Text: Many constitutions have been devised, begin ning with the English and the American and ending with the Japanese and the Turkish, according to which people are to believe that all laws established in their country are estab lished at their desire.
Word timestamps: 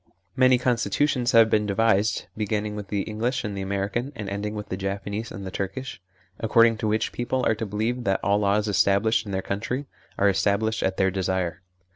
Many 0.35 0.57
constitutions 0.57 1.31
have 1.33 1.47
been 1.51 1.67
devised, 1.67 2.25
begin 2.35 2.63
ning 2.63 2.75
with 2.75 2.87
the 2.87 3.03
English 3.03 3.43
and 3.43 3.55
the 3.55 3.61
American 3.61 4.11
and 4.15 4.27
ending 4.31 4.55
with 4.55 4.69
the 4.69 4.75
Japanese 4.75 5.31
and 5.31 5.45
the 5.45 5.51
Turkish, 5.51 6.01
according 6.39 6.77
to 6.77 6.87
which 6.87 7.11
people 7.11 7.45
are 7.45 7.53
to 7.53 7.67
believe 7.67 8.03
that 8.05 8.19
all 8.23 8.39
laws 8.39 8.67
established 8.67 9.27
in 9.27 9.31
their 9.31 9.43
country 9.43 9.85
are 10.17 10.25
estab 10.27 10.61
lished 10.61 10.81
at 10.81 10.97
their 10.97 11.11
desire. 11.11 11.61